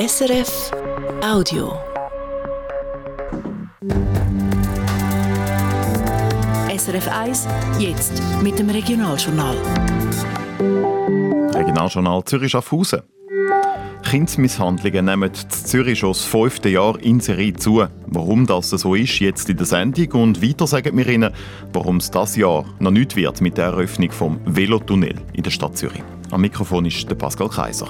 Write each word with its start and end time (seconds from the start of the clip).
SRF 0.00 0.70
Audio. 1.22 1.74
SRF 6.74 7.06
1, 7.06 7.46
jetzt 7.78 8.22
mit 8.42 8.58
dem 8.58 8.70
Regionaljournal. 8.70 9.56
Regionaljournal 11.52 12.24
Zürich 12.24 12.52
Schaffhausen. 12.52 13.02
Kindsmisshandlungen 14.08 15.04
nehmen 15.04 15.30
in 15.30 15.50
Zürich 15.50 15.98
schon 15.98 16.12
das 16.12 16.24
fünfte 16.24 16.70
Jahr 16.70 16.98
in 16.98 17.20
Serie 17.20 17.52
zu. 17.52 17.84
Warum 18.06 18.46
das 18.46 18.70
so 18.70 18.94
ist, 18.94 19.18
jetzt 19.18 19.50
in 19.50 19.58
der 19.58 19.66
Sendung. 19.66 20.12
Und 20.12 20.42
weiter 20.42 20.66
sagen 20.66 20.96
wir 20.96 21.06
Ihnen, 21.08 21.34
warum 21.74 21.98
es 21.98 22.10
das 22.10 22.36
Jahr 22.36 22.64
noch 22.78 22.90
nicht 22.90 23.16
wird 23.16 23.42
mit 23.42 23.58
der 23.58 23.66
Eröffnung 23.66 24.12
vom 24.12 24.40
Velotunnel 24.46 25.16
in 25.34 25.42
der 25.42 25.50
Stadt 25.50 25.76
Zürich. 25.76 26.02
Am 26.30 26.40
Mikrofon 26.40 26.86
ist 26.86 27.06
der 27.10 27.16
Pascal 27.16 27.50
Kaiser. 27.50 27.88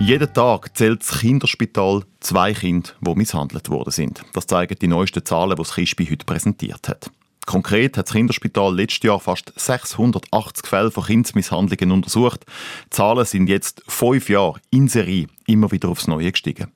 Jeden 0.00 0.32
Tag 0.32 0.76
zählt 0.76 1.00
das 1.00 1.18
Kinderspital 1.18 2.04
zwei 2.20 2.54
Kinder, 2.54 2.90
die 3.00 3.14
misshandelt 3.14 3.68
worden 3.68 3.90
sind. 3.90 4.22
Das 4.32 4.46
zeigen 4.46 4.78
die 4.80 4.86
neuesten 4.86 5.24
Zahlen, 5.24 5.56
die 5.56 5.62
das 5.62 5.74
Kispi 5.74 6.06
heute 6.06 6.24
präsentiert 6.24 6.88
hat. 6.88 7.10
Konkret 7.46 7.96
hat 7.96 8.06
das 8.06 8.14
Kinderspital 8.14 8.74
letztes 8.74 9.02
Jahr 9.02 9.18
fast 9.18 9.52
680 9.56 10.66
Fälle 10.66 10.90
von 10.90 11.04
Kindsmisshandlungen 11.04 11.92
untersucht. 11.92 12.44
Die 12.86 12.90
Zahlen 12.90 13.24
sind 13.24 13.48
jetzt 13.48 13.82
fünf 13.88 14.28
Jahre 14.28 14.60
in 14.70 14.86
Serie 14.86 15.26
immer 15.46 15.70
wieder 15.72 15.88
aufs 15.88 16.06
Neue 16.06 16.30
gestiegen. 16.30 16.70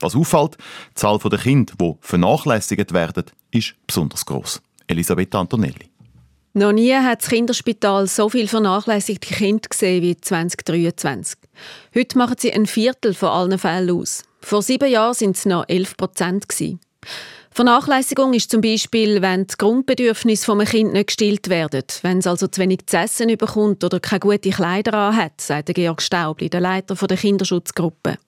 Was 0.00 0.14
auffällt, 0.14 0.56
die 0.90 0.94
Zahl 0.94 1.18
der 1.18 1.38
Kinder, 1.38 1.74
die 1.80 1.94
vernachlässigt 2.00 2.92
werden, 2.92 3.24
ist 3.50 3.74
besonders 3.86 4.24
groß. 4.24 4.62
Elisabeth 4.86 5.34
Antonelli. 5.34 5.90
Noch 6.58 6.72
nie 6.72 6.92
hat 6.92 7.22
das 7.22 7.30
Kinderspital 7.30 8.08
so 8.08 8.28
viele 8.28 8.48
vernachlässigte 8.48 9.32
Kinder 9.32 9.68
gesehen 9.68 10.02
wie 10.02 10.16
2023. 10.16 11.38
Heute 11.94 12.18
machen 12.18 12.34
sie 12.36 12.52
ein 12.52 12.66
Viertel 12.66 13.14
von 13.14 13.28
allen 13.28 13.58
Fällen 13.60 13.96
aus. 13.96 14.24
Vor 14.40 14.62
sieben 14.62 14.90
Jahren 14.90 15.14
sind 15.14 15.36
es 15.36 15.46
noch 15.46 15.68
11 15.68 15.96
Prozent. 15.96 16.46
Vernachlässigung 17.52 18.34
ist 18.34 18.50
zum 18.50 18.60
Beispiel, 18.60 19.22
wenn 19.22 19.46
die 19.46 19.54
Grundbedürfnisse 19.56 20.50
eines 20.50 20.70
Kind 20.70 20.94
nicht 20.94 21.06
gestillt 21.06 21.48
werden, 21.48 21.84
wenn 22.02 22.18
es 22.18 22.26
also 22.26 22.48
zu 22.48 22.60
wenig 22.60 22.86
zu 22.86 22.96
essen 22.96 23.28
bekommt 23.36 23.84
oder 23.84 24.00
keine 24.00 24.18
guten 24.18 24.50
Kleider 24.50 24.94
anhat, 24.94 25.40
sagt 25.40 25.72
Georg 25.72 26.02
Staubli, 26.02 26.50
der 26.50 26.60
Leiter 26.60 26.96
der 26.96 27.16
Kinderschutzgruppe. 27.16 28.18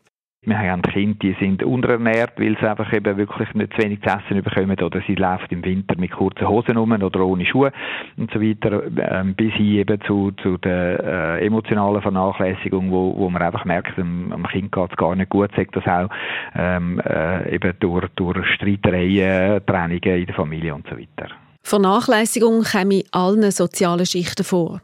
Wir 0.43 0.59
haben 0.59 0.81
Kinder, 0.81 1.19
die 1.21 1.37
sind 1.39 1.63
unterernährt, 1.63 2.41
weil 2.41 2.57
sie 2.59 2.67
einfach 2.67 2.91
eben 2.95 3.19
wirklich 3.19 3.53
nicht 3.53 3.75
zu 3.75 3.83
wenig 3.83 4.01
zu 4.01 4.09
essen 4.09 4.43
bekommen 4.43 4.81
oder 4.81 5.03
sie 5.07 5.15
laufen 5.15 5.49
im 5.51 5.63
Winter 5.63 5.97
mit 5.99 6.13
kurzen 6.13 6.49
Hosen 6.49 6.79
rum 6.79 6.93
oder 6.93 7.21
ohne 7.21 7.45
Schuhe 7.45 7.73
und 8.17 8.33
so 8.33 8.41
weiter, 8.41 8.85
ähm, 8.97 9.35
bis 9.35 9.53
hin 9.53 9.75
eben 9.75 10.01
zu, 10.07 10.33
zu 10.43 10.57
der 10.57 11.39
äh, 11.41 11.47
emotionalen 11.47 12.01
Vernachlässigung, 12.01 12.91
wo, 12.91 13.15
wo 13.19 13.29
man 13.29 13.43
einfach 13.43 13.67
merkt, 13.67 13.99
am, 13.99 14.33
am 14.33 14.47
Kind 14.47 14.73
geht 14.73 14.91
es 14.91 14.97
gar 14.97 15.15
nicht 15.15 15.29
gut, 15.29 15.51
sagt 15.55 15.77
das 15.77 15.87
auch 15.87 16.09
ähm, 16.55 17.03
äh, 17.05 17.55
eben 17.55 17.75
durch, 17.79 18.09
durch 18.17 18.47
Streitereien, 18.55 19.61
Trennungen 19.67 20.21
in 20.21 20.25
der 20.25 20.35
Familie 20.35 20.75
und 20.75 20.87
so 20.89 20.97
weiter. 20.97 21.35
Vernachlässigung 21.65 22.63
kommt 22.63 22.95
in 22.95 23.03
allen 23.13 23.51
sozialen 23.51 24.07
Schichten 24.07 24.45
vor. 24.45 24.81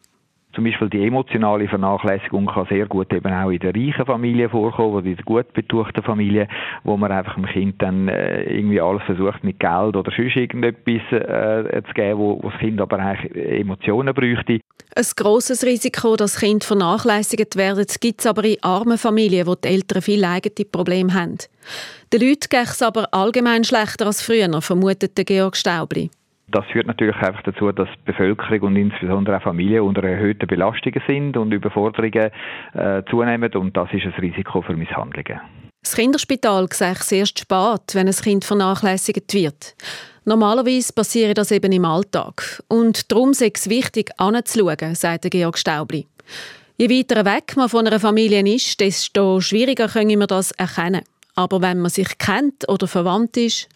Zum 0.56 0.64
Beispiel 0.64 0.88
die 0.88 1.06
emotionale 1.06 1.68
Vernachlässigung 1.68 2.46
kann 2.46 2.66
sehr 2.70 2.86
gut 2.86 3.12
eben 3.12 3.30
auch 3.30 3.50
in 3.50 3.58
der 3.58 3.74
reichen 3.74 4.06
Familie 4.06 4.48
vorkommen 4.48 4.94
oder 4.94 5.06
in 5.06 5.16
der 5.16 5.24
gut 5.26 5.52
betuchten 5.52 6.02
Familie, 6.02 6.48
wo 6.82 6.96
man 6.96 7.12
einfach 7.12 7.34
dem 7.34 7.44
Kind 7.44 7.82
dann 7.82 8.08
äh, 8.08 8.42
irgendwie 8.44 8.80
alles 8.80 9.02
versucht 9.02 9.44
mit 9.44 9.60
Geld 9.60 9.94
oder 9.94 10.10
sonst 10.16 10.34
irgendetwas 10.34 11.02
äh, 11.12 11.82
zu 11.86 11.92
geben, 11.92 12.18
wo, 12.18 12.42
wo 12.42 12.48
das 12.48 12.58
Kind 12.58 12.80
aber 12.80 12.98
eigentlich 12.98 13.36
Emotionen 13.36 14.14
bräuchte. 14.14 14.60
Ein 14.94 15.04
grosses 15.14 15.62
Risiko, 15.62 16.16
dass 16.16 16.40
Kinder 16.40 16.64
vernachlässigt 16.64 17.56
werden, 17.56 17.84
gibt 18.00 18.20
es 18.20 18.26
aber 18.26 18.44
in 18.44 18.56
armen 18.62 18.96
Familien, 18.96 19.46
wo 19.46 19.56
die 19.56 19.68
Eltern 19.68 20.00
viele 20.00 20.26
eigene 20.26 20.64
Probleme 20.64 21.12
haben. 21.12 21.36
Den 22.14 22.20
Leuten 22.22 22.48
geht 22.48 22.64
es 22.64 22.80
aber 22.80 23.12
allgemein 23.12 23.62
schlechter 23.62 24.06
als 24.06 24.22
früher, 24.22 24.62
vermutet 24.62 25.20
Georg 25.26 25.54
Staubli. 25.54 26.08
Das 26.56 26.64
führt 26.72 26.86
natürlich 26.86 27.16
einfach 27.16 27.42
dazu, 27.42 27.70
dass 27.70 27.86
die 27.98 28.12
Bevölkerung 28.12 28.68
und 28.68 28.76
insbesondere 28.76 29.36
auch 29.36 29.42
Familien 29.42 29.82
unter 29.82 30.02
erhöhten 30.02 30.46
Belastungen 30.46 31.02
sind 31.06 31.36
und 31.36 31.52
Überforderungen 31.52 32.30
äh, 32.72 33.02
zunehmen 33.10 33.52
und 33.56 33.76
das 33.76 33.92
ist 33.92 34.06
ein 34.06 34.14
Risiko 34.14 34.62
für 34.62 34.74
Misshandlungen. 34.74 35.38
Das 35.82 35.94
Kinderspital 35.94 36.66
sieht 36.72 36.96
es 36.98 37.12
erst 37.12 37.40
spät, 37.40 37.92
wenn 37.92 38.06
ein 38.08 38.14
Kind 38.14 38.46
vernachlässigt 38.46 39.34
wird. 39.34 39.74
Normalerweise 40.24 40.94
passiert 40.94 41.36
das 41.36 41.50
eben 41.50 41.72
im 41.72 41.84
Alltag. 41.84 42.62
Und 42.68 43.12
darum 43.12 43.32
ist 43.32 43.42
es 43.42 43.68
wichtig, 43.68 44.12
anzuschauen, 44.16 44.94
sagt 44.94 45.30
Georg 45.30 45.58
Staubli. 45.58 46.06
Je 46.78 46.88
weiter 46.88 47.26
weg 47.26 47.52
man 47.56 47.68
von 47.68 47.86
einer 47.86 48.00
Familie 48.00 48.40
ist, 48.54 48.80
desto 48.80 49.42
schwieriger 49.42 49.88
können 49.88 50.18
wir 50.18 50.26
das 50.26 50.52
erkennen. 50.52 51.02
Aber 51.34 51.60
wenn 51.60 51.80
man 51.80 51.90
sich 51.90 52.16
kennt 52.16 52.66
oder 52.66 52.86
verwandt 52.86 53.36
ist, 53.36 53.68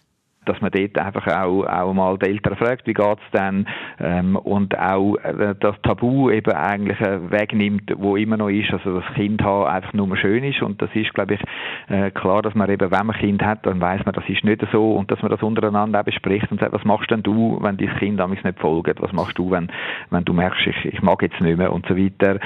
dass 0.45 0.59
man 0.59 0.71
dort 0.71 0.97
einfach 0.97 1.27
auch, 1.27 1.65
auch 1.65 1.93
mal 1.93 2.17
die 2.17 2.29
Eltern 2.29 2.55
fragt, 2.55 2.87
wie 2.87 2.93
geht's 2.93 3.21
denn? 3.33 3.67
Ähm, 3.99 4.35
und 4.35 4.77
auch 4.77 5.15
äh, 5.17 5.53
das 5.59 5.75
Tabu 5.83 6.31
eben 6.31 6.51
eigentlich 6.53 6.99
äh, 6.99 7.29
wegnimmt, 7.29 7.93
wo 7.97 8.15
immer 8.15 8.37
noch 8.37 8.49
ist, 8.49 8.71
also 8.71 8.99
das 8.99 9.13
Kind 9.13 9.43
haben 9.43 9.65
einfach 9.65 9.93
nur 9.93 10.15
schön 10.17 10.43
ist. 10.43 10.61
Und 10.61 10.81
das 10.81 10.89
ist, 10.93 11.13
glaube 11.13 11.35
ich, 11.35 11.41
äh, 11.89 12.09
klar, 12.11 12.41
dass 12.41 12.55
man 12.55 12.69
eben, 12.69 12.89
wenn 12.89 13.05
man 13.05 13.15
ein 13.15 13.21
Kind 13.21 13.43
hat, 13.43 13.65
dann 13.65 13.79
weiß 13.79 14.03
man, 14.05 14.15
das 14.15 14.27
ist 14.27 14.43
nicht 14.43 14.63
so. 14.71 14.93
Und 14.93 15.11
dass 15.11 15.21
man 15.21 15.29
das 15.29 15.43
untereinander 15.43 15.99
auch 15.99 16.05
bespricht 16.05 16.51
und 16.51 16.59
sagt, 16.59 16.73
was 16.73 16.85
machst 16.85 17.11
denn 17.11 17.21
du, 17.21 17.59
wenn 17.61 17.77
dein 17.77 17.95
Kind 17.97 18.19
damals 18.19 18.43
nicht 18.43 18.59
folgt, 18.59 19.01
was 19.01 19.13
machst 19.13 19.37
du, 19.37 19.51
wenn, 19.51 19.71
wenn 20.09 20.25
du 20.25 20.33
merkst, 20.33 20.65
ich, 20.65 20.85
ich 20.85 21.01
mag 21.01 21.21
jetzt 21.21 21.39
nicht 21.39 21.57
mehr? 21.57 21.71
Und 21.71 21.85
so 21.87 21.95
weiter. 21.95 22.39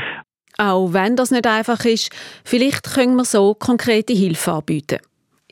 Auch 0.57 0.93
wenn 0.93 1.15
das 1.15 1.31
nicht 1.31 1.47
einfach 1.47 1.83
ist, 1.85 2.13
vielleicht 2.43 2.93
können 2.93 3.15
wir 3.15 3.25
so 3.25 3.53
konkrete 3.53 4.13
Hilfe 4.13 4.53
anbieten. 4.53 4.99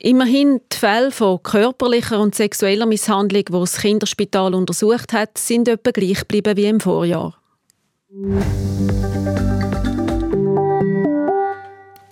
Immerhin 0.04 0.60
die 0.70 0.76
Fälle 0.76 1.10
von 1.10 1.42
körperlicher 1.42 2.20
und 2.20 2.34
sexueller 2.34 2.84
Misshandlung, 2.84 3.44
die 3.46 3.52
das 3.52 3.78
Kinderspital 3.78 4.54
untersucht 4.54 5.14
hat, 5.14 5.38
sind 5.38 5.66
etwa 5.66 5.92
gleich 5.92 6.18
geblieben 6.18 6.58
wie 6.58 6.66
im 6.66 6.78
Vorjahr. 6.78 7.40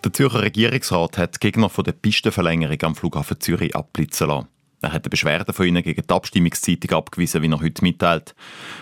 Der 0.03 0.11
Zürcher 0.11 0.41
Regierungsrat 0.41 1.19
hat 1.19 1.35
die 1.35 1.41
Gegner 1.41 1.69
von 1.69 1.85
der 1.85 1.93
Pistenverlängerung 1.93 2.81
am 2.81 2.95
Flughafen 2.95 3.39
Zürich 3.41 3.77
abblitzen 3.77 4.29
lassen. 4.29 4.49
Er 4.81 4.95
hat 4.95 5.05
eine 5.05 5.11
Beschwerde 5.11 5.53
von 5.53 5.67
ihnen 5.67 5.83
gegen 5.83 6.03
die 6.09 6.15
Abstimmungszeitung 6.15 6.97
abgewiesen, 6.97 7.43
wie 7.43 7.51
er 7.51 7.61
heute 7.61 7.85
mitteilt. 7.85 8.35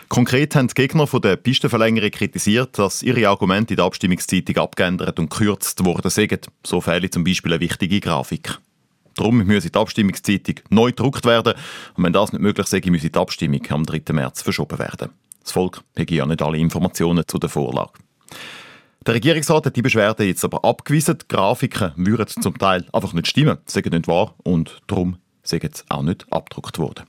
Konkret 0.08 0.54
haben 0.54 0.68
die 0.68 0.74
Gegner 0.74 1.08
von 1.08 1.20
der 1.20 1.34
Pistenverlängerung 1.34 2.12
kritisiert, 2.12 2.78
dass 2.78 3.02
ihre 3.02 3.28
Argumente 3.28 3.74
in 3.74 3.78
der 3.78 3.86
Abstimmungszeitung 3.86 4.58
abgeändert 4.58 5.18
und 5.18 5.30
gekürzt 5.30 5.84
worden 5.84 6.10
sind. 6.12 6.46
So 6.64 6.80
fehle 6.80 7.10
zum 7.10 7.24
Beispiel 7.24 7.52
eine 7.52 7.60
wichtige 7.60 7.98
Grafik. 7.98 8.60
Darum 9.16 9.38
müsse 9.38 9.70
die 9.70 9.78
Abstimmungszeitung 9.78 10.56
neu 10.70 10.90
gedruckt 10.90 11.24
werden. 11.24 11.54
Und 11.96 12.04
wenn 12.04 12.12
das 12.12 12.32
nicht 12.32 12.42
möglich 12.42 12.66
sei, 12.66 12.80
müsse 12.86 13.10
die 13.10 13.18
Abstimmung 13.18 13.60
am 13.70 13.84
3. 13.84 14.12
März 14.12 14.42
verschoben 14.42 14.78
werden. 14.78 15.10
Das 15.42 15.52
Volk 15.52 15.82
hätte 15.96 16.14
ja 16.14 16.26
nicht 16.26 16.42
alle 16.42 16.58
Informationen 16.58 17.24
zu 17.26 17.38
der 17.38 17.48
Vorlage. 17.48 17.92
Der 19.06 19.14
Regierungsrat 19.14 19.66
hat 19.66 19.76
die 19.76 19.82
Beschwerde 19.82 20.24
jetzt 20.24 20.44
aber 20.44 20.64
abgewiesen. 20.64 21.18
Die 21.18 21.28
Grafiken 21.28 21.92
würden 21.96 22.26
zum 22.26 22.58
Teil 22.58 22.86
einfach 22.92 23.14
nicht 23.14 23.28
stimmen, 23.28 23.58
sagen 23.64 23.90
nicht 23.90 24.08
wahr 24.08 24.34
und 24.42 24.80
darum 24.86 25.16
sind 25.42 25.62
jetzt 25.62 25.86
auch 25.88 26.02
nicht 26.02 26.26
abgedruckt 26.30 26.78
worden. 26.78 27.06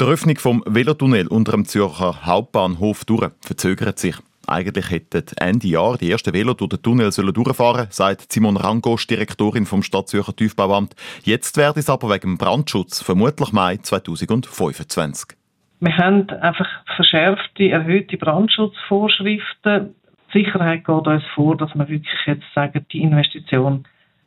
Die 0.00 0.04
Eröffnung 0.04 0.36
vom 0.38 0.62
Velotunnel 0.66 1.28
unter 1.28 1.52
dem 1.52 1.64
Zürcher 1.64 2.24
Hauptbahnhof 2.24 3.04
durch 3.04 3.30
verzögert 3.40 3.98
sich. 3.98 4.16
Eigentlich 4.48 4.90
hätten 4.90 5.24
Ende 5.38 5.68
Jahr 5.68 5.98
die 5.98 6.10
ersten 6.10 6.32
Velo 6.32 6.54
durch 6.54 6.70
den 6.70 6.82
Tunnel 6.82 7.12
sollen 7.12 7.34
durchfahren 7.34 7.88
sagt 7.90 8.32
Simon 8.32 8.56
Rangosch, 8.56 9.06
Direktorin 9.06 9.66
vom 9.66 9.82
Stadtzürcher 9.82 10.34
Tiefbauamt. 10.34 10.94
Jetzt 11.22 11.58
werde 11.58 11.80
es 11.80 11.90
aber 11.90 12.08
wegen 12.08 12.38
Brandschutz 12.38 13.02
vermutlich 13.02 13.52
Mai 13.52 13.76
2025. 13.76 15.36
Wir 15.80 15.96
haben 15.98 16.30
einfach 16.30 16.68
verschärfte, 16.96 17.68
erhöhte 17.68 18.16
Brandschutzvorschriften. 18.16 19.94
Die 20.32 20.44
Sicherheit 20.44 20.84
geht 20.84 21.06
uns 21.06 21.24
vor, 21.34 21.56
dass 21.56 21.74
wir 21.74 21.88
wirklich 21.88 22.20
jetzt 22.26 22.46
sagen, 22.54 22.86
die 22.90 23.02
Investition, 23.02 23.84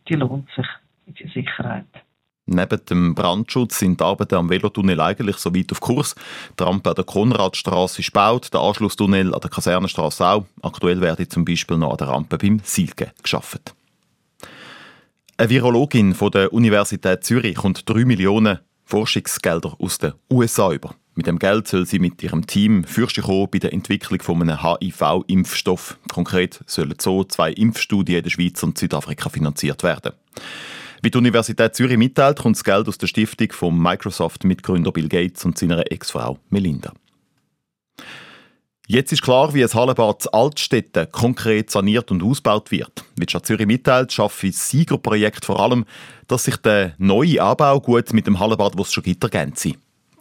die 0.08 0.16
lohnt 0.16 0.48
sich 0.56 0.68
in 1.08 1.16
die 1.16 1.28
Sicherheit. 1.30 1.86
Neben 2.54 2.86
dem 2.86 3.16
Brandschutz 3.16 3.80
sind 3.80 4.02
die 4.02 4.04
Arbeiten 4.04 4.36
am 4.36 4.50
Velotunnel 4.50 5.00
eigentlich 5.00 5.38
so 5.38 5.56
weit 5.56 5.72
auf 5.72 5.80
Kurs. 5.80 6.16
Die 6.60 6.64
Rampe 6.64 6.90
an 6.90 6.96
der 6.96 7.06
Konradstraße 7.06 8.02
ist 8.02 8.08
gebaut, 8.08 8.50
der 8.54 8.60
Anschlusstunnel 8.60 9.34
an 9.34 9.40
der 9.40 9.50
Kasernenstraße 9.50 10.28
auch. 10.28 10.46
Aktuell 10.62 11.00
werde 11.00 11.28
zum 11.30 11.46
Beispiel 11.46 11.78
noch 11.78 11.92
an 11.92 11.98
der 11.98 12.08
Rampe 12.10 12.38
beim 12.38 12.60
Silke 12.64 13.14
geschaffen. 13.24 13.62
Eine 15.38 15.50
Virologin 15.50 16.14
von 16.14 16.32
der 16.32 16.52
Universität 16.52 17.24
Zürich 17.24 17.56
kommt 17.56 17.90
3 17.90 18.06
Millionen 18.06 18.60
Forschungsgelder 18.84 19.76
aus 19.80 19.98
den 19.98 20.14
USA 20.30 20.74
über. 20.74 20.94
Mit 21.16 21.28
dem 21.28 21.40
Geld 21.40 21.68
soll 21.68 21.86
sie 21.86 22.00
mit 22.00 22.22
ihrem 22.22 22.48
Team 22.48 22.84
Fürste 22.84 23.22
bei 23.22 23.60
der 23.60 23.74
Entwicklung 23.74 24.22
von 24.22 24.42
einem 24.42 24.62
HIV-Impfstoff. 24.62 25.98
Konkret 26.12 26.62
sollen 26.68 26.96
so 27.00 27.24
zwei 27.24 27.52
Impfstudien 27.52 28.20
in 28.20 28.24
der 28.24 28.30
Schweiz 28.30 28.62
und 28.64 28.78
Südafrika 28.78 29.30
finanziert 29.30 29.84
werden. 29.84 30.14
Wie 31.04 31.10
die 31.10 31.18
Universität 31.18 31.76
Zürich 31.76 31.98
mitteilt, 31.98 32.38
kommt 32.38 32.58
das 32.58 32.64
Geld 32.64 32.88
aus 32.88 33.00
der 33.00 33.08
Stiftung 33.08 33.52
von 33.52 33.76
Microsoft-Mitgründer 33.76 34.92
Bill 34.92 35.10
Gates 35.10 35.44
und 35.44 35.58
seiner 35.58 35.92
Ex-Frau 35.92 36.38
Melinda. 36.52 36.94
Jetzt 38.86 39.12
ist 39.12 39.24
klar, 39.24 39.52
wie 39.56 39.64
ein 39.64 39.74
Hallenbad 39.74 40.32
Altstädte 40.32 41.08
konkret 41.08 41.72
saniert 41.72 42.12
und 42.12 42.22
ausgebaut 42.22 42.70
wird. 42.70 43.04
Wie 43.16 43.26
die 43.26 43.32
Stadt 43.32 43.48
Zürich 43.48 43.66
mitteilt, 43.66 44.14
schafft 44.14 44.44
das 44.44 44.70
Siegerprojekt 44.70 45.44
vor 45.44 45.60
allem, 45.60 45.86
dass 46.28 46.44
sich 46.44 46.58
der 46.58 46.94
neue 47.00 47.42
Anbau 47.42 47.80
gut 47.80 48.14
mit 48.14 48.28
dem 48.28 48.40
Hallenbad, 48.40 48.78
das 48.78 48.90
es 48.90 48.94
schon 48.94 49.04
gibt, 49.04 49.24
ergänzt. 49.24 49.70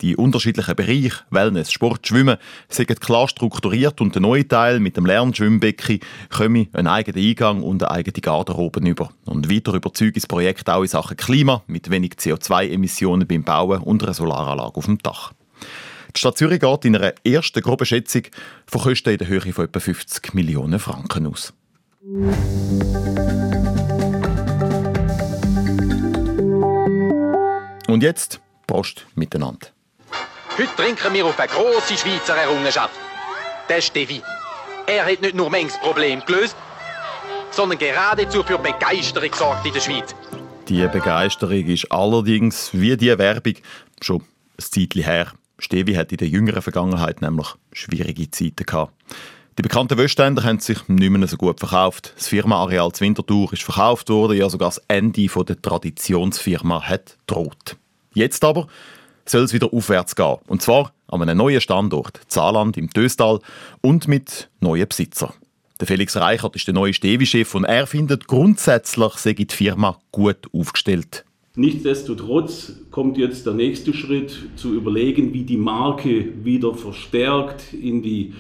Die 0.01 0.17
unterschiedlichen 0.17 0.75
Bereiche, 0.77 1.25
Wellness, 1.31 1.71
Sport, 1.71 2.07
Schwimmen, 2.07 2.39
sind 2.71 3.01
klar 3.01 3.29
strukturiert 3.29 4.01
und 4.01 4.15
der 4.15 4.23
neue 4.23 4.49
Teil 4.49 4.81
mit 4.81 4.97
dem 4.97 5.05
Lernschwimmbecken 5.05 6.01
komme 6.31 6.69
einen 6.73 6.87
eigenen 6.87 7.23
Eingang 7.23 7.63
und 7.63 7.83
eine 7.83 7.91
eigene 7.91 8.21
Garderobe 8.21 8.81
über. 8.81 9.11
Und 9.27 9.51
weiter 9.51 9.75
überzeugt 9.75 10.17
das 10.17 10.27
Projekt 10.27 10.71
auch 10.71 10.83
in 10.83 10.89
Sachen 10.89 11.19
Klima 11.19 11.63
mit 11.67 11.91
wenig 11.91 12.13
CO2-Emissionen 12.13 13.27
beim 13.27 13.45
Bauen 13.45 13.83
und 13.83 14.03
einer 14.03 14.15
Solaranlage 14.15 14.77
auf 14.77 14.87
dem 14.87 14.99
Dach. 14.99 15.33
Die 16.17 16.19
Stadt 16.19 16.39
Zürich 16.39 16.61
geht 16.61 16.85
in 16.87 16.97
einer 16.97 17.13
ersten 17.23 17.61
groben 17.61 17.85
Schätzung 17.85 18.23
von 18.67 18.81
Kosten 18.81 19.11
in 19.11 19.19
der 19.19 19.29
Höhe 19.29 19.53
von 19.53 19.67
etwa 19.67 19.81
50 19.81 20.35
Millionen 20.35 20.79
Franken 20.79 21.27
aus. 21.27 21.53
Und 27.87 28.03
jetzt 28.03 28.41
Prost 28.67 29.07
miteinander. 29.15 29.69
Heute 30.61 30.77
trinken 30.77 31.15
wir 31.15 31.25
auf 31.25 31.41
eine 31.41 31.49
grosse 31.49 31.97
Schweizer 31.97 32.37
Errungenschaft. 32.37 32.95
Der 33.71 33.81
Steffi. 33.81 34.21
Er 34.87 35.07
hat 35.07 35.23
nicht 35.23 35.35
nur 35.35 35.49
manches 35.49 35.79
Problem 35.79 36.23
gelöst, 36.27 36.55
sondern 37.51 37.79
geradezu 37.79 38.43
für 38.43 38.59
Begeisterung 38.59 39.31
gesorgt 39.31 39.65
in 39.65 39.73
der 39.73 39.81
Schweiz. 39.81 40.15
Die 40.69 40.87
Begeisterung 40.87 41.65
ist 41.65 41.91
allerdings 41.91 42.75
wie 42.75 42.95
die 42.95 43.17
Werbung 43.17 43.55
schon 44.03 44.19
ein 44.19 44.25
Zeitchen 44.59 45.03
her. 45.03 45.33
Stevi 45.59 45.95
hat 45.95 46.13
in 46.13 46.19
der 46.19 46.29
jüngeren 46.29 46.61
Vergangenheit 46.61 47.23
nämlich 47.23 47.49
schwierige 47.73 48.31
Zeiten 48.31 48.67
gehabt. 48.67 48.93
Die 49.57 49.63
bekannten 49.63 49.97
Wäschständer 49.97 50.43
haben 50.43 50.61
sich 50.61 50.87
nicht 50.89 51.11
mehr 51.11 51.27
so 51.27 51.39
gut 51.39 51.59
verkauft. 51.59 52.13
Das 52.19 52.29
Firma-Areal 52.29 52.93
Winterthur 52.99 53.51
ist 53.55 53.63
verkauft 53.63 54.11
worden, 54.11 54.37
ja 54.37 54.51
sogar 54.51 54.69
das 54.69 54.83
Ende 54.89 55.27
der 55.27 55.63
Traditionsfirma 55.63 56.83
hat 56.83 57.17
droht. 57.27 57.77
Jetzt 58.13 58.45
aber 58.45 58.67
soll 59.31 59.45
es 59.45 59.53
wieder 59.53 59.73
aufwärts 59.73 60.17
gehen. 60.17 60.37
Und 60.47 60.63
zwar 60.63 60.93
an 61.09 61.23
einem 61.23 61.39
neuen 61.39 61.61
Standort, 61.61 62.21
Zaaland 62.29 62.77
im 62.77 62.91
Töstal 62.91 63.41
und 63.81 64.09
mit 64.09 64.49
neuen 64.61 64.89
Besitzern. 64.89 65.33
Der 65.81 65.87
Felix 65.87 66.17
Reichert 66.17 66.57
ist 66.57 66.67
der 66.67 66.75
neue 66.75 66.93
Stevi-Chef 66.93 67.55
und 67.55 67.65
er 67.65 67.87
findet, 67.87 68.27
grundsätzlich 68.27 69.15
sei 69.15 69.33
die 69.33 69.47
Firma 69.49 69.99
gut 70.13 70.49
aufgestellt. 70.53 71.25
Nichtsdestotrotz 71.57 72.75
kommt 72.91 73.19
jetzt 73.19 73.47
der 73.47 73.55
nächste 73.55 73.93
Schritt 73.93 74.51
zu 74.57 74.75
überlegen, 74.75 75.33
wie 75.33 75.43
die 75.43 75.57
Marke 75.57 76.45
wieder 76.45 76.75
verstärkt 76.75 77.73
in 77.73 78.03
die 78.03 78.35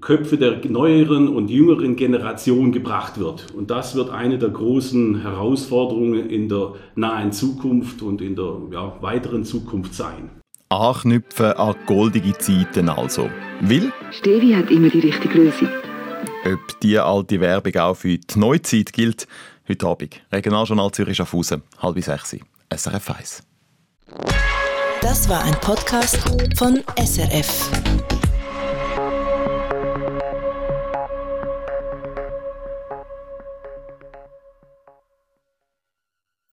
Köpfe 0.00 0.38
der 0.38 0.58
neueren 0.68 1.28
und 1.28 1.48
jüngeren 1.48 1.96
Generation 1.96 2.72
gebracht 2.72 3.18
wird. 3.18 3.52
Und 3.54 3.70
das 3.70 3.94
wird 3.94 4.10
eine 4.10 4.38
der 4.38 4.48
großen 4.48 5.22
Herausforderungen 5.22 6.30
in 6.30 6.48
der 6.48 6.74
nahen 6.94 7.32
Zukunft 7.32 8.02
und 8.02 8.20
in 8.20 8.36
der 8.36 8.56
ja, 8.72 8.96
weiteren 9.00 9.44
Zukunft 9.44 9.94
sein. 9.94 10.30
Anknüpfen 10.68 11.52
an 11.52 11.76
goldige 11.86 12.36
Zeiten 12.38 12.88
also. 12.88 13.28
Will? 13.60 13.92
Stevi 14.10 14.52
hat 14.52 14.70
immer 14.70 14.88
die 14.88 15.00
richtige 15.00 15.38
Lösung. 15.38 15.68
Ob 16.44 16.80
die 16.80 16.98
alte 16.98 17.40
Werbung 17.40 17.76
auch 17.76 17.96
für 17.96 18.18
die 18.18 18.38
Neuzeit 18.38 18.92
gilt, 18.92 19.26
heute 19.68 19.86
Abend. 19.86 20.20
Regionaljournal 20.32 20.90
Zürich 20.92 21.16
Schaffhausen, 21.16 21.62
halb 21.78 22.02
sechs. 22.02 22.36
SRF 22.74 23.10
1. 23.10 23.42
Das 25.02 25.28
war 25.28 25.44
ein 25.44 25.54
Podcast 25.60 26.18
von 26.56 26.82
SRF. 26.98 27.70